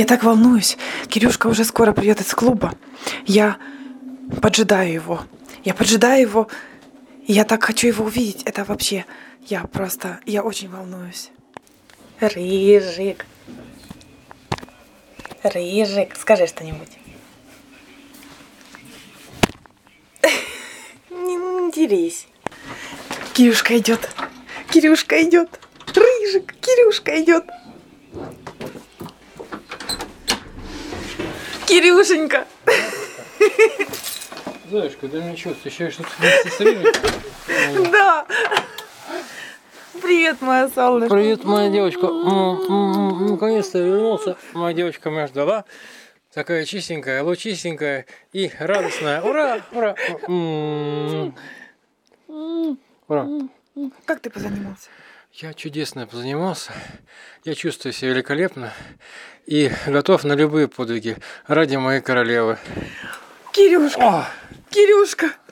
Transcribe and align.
Я 0.00 0.06
так 0.06 0.22
волнуюсь. 0.22 0.78
Кирюшка 1.08 1.48
уже 1.48 1.62
скоро 1.62 1.92
придет 1.92 2.22
из 2.22 2.32
клуба. 2.32 2.72
Я 3.26 3.58
поджидаю 4.40 4.90
его. 4.90 5.20
Я 5.62 5.74
поджидаю 5.74 6.22
его. 6.22 6.48
Я 7.26 7.44
так 7.44 7.62
хочу 7.62 7.88
его 7.88 8.06
увидеть. 8.06 8.42
Это 8.44 8.64
вообще... 8.64 9.04
Я 9.46 9.64
просто... 9.64 10.18
Я 10.24 10.42
очень 10.42 10.70
волнуюсь. 10.70 11.30
Рыжик. 12.18 13.26
Рыжик. 15.42 16.16
Скажи 16.16 16.46
что-нибудь. 16.46 16.96
Не 21.10 21.72
дерись. 21.72 22.26
Кирюшка 23.34 23.76
идет. 23.76 24.08
Кирюшка 24.70 25.22
идет. 25.22 25.60
Рыжик. 25.94 26.54
Кирюшка 26.58 27.22
идет. 27.22 27.44
Кирюшенька. 31.70 32.48
Заюшка, 34.68 35.06
да 35.06 35.22
ничего, 35.22 35.54
ты 35.54 35.68
еще 35.68 35.88
с 35.92 36.60
Ириной? 36.60 36.92
Да. 37.92 38.26
Привет, 40.02 40.42
моя 40.42 40.68
солнышко. 40.68 41.14
Привет, 41.14 41.44
моя 41.44 41.70
девочка. 41.70 42.08
Наконец-то 42.08 43.78
вернулся. 43.78 44.36
Моя 44.52 44.74
девочка 44.74 45.10
меня 45.10 45.28
ждала. 45.28 45.64
Такая 46.34 46.64
чистенькая, 46.64 47.22
лучистенькая 47.22 48.06
и 48.32 48.50
радостная. 48.58 49.22
Ура! 49.22 49.60
Ура! 49.70 49.94
Ура! 53.06 53.28
Как 54.06 54.18
ты 54.18 54.28
позанимался? 54.30 54.88
Я 55.32 55.54
чудесно 55.54 56.08
позанимался. 56.08 56.72
Я 57.44 57.54
чувствую 57.54 57.92
себя 57.92 58.10
великолепно 58.10 58.72
и 59.46 59.70
готов 59.86 60.24
на 60.24 60.32
любые 60.32 60.66
подвиги 60.66 61.16
ради 61.46 61.76
моей 61.76 62.00
королевы. 62.00 62.58
Кирюшка. 63.52 64.00
О, 64.00 64.28
Кирюшка. 64.70 65.32